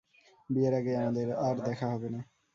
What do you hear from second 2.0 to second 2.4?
না।